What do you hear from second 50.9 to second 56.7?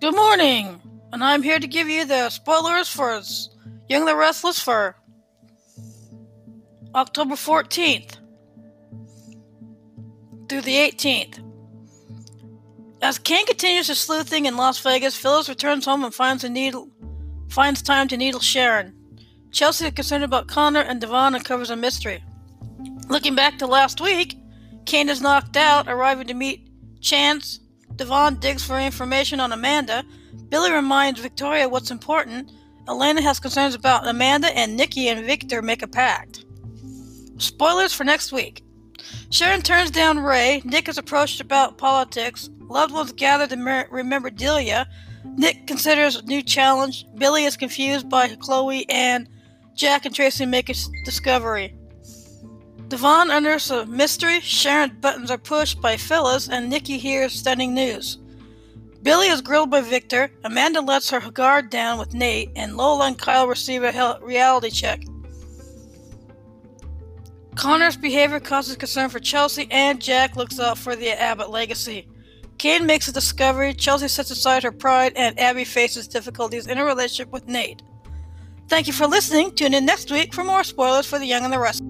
discovery. Devon unearths a mystery. Sharon's buttons are pushed by Phyllis, and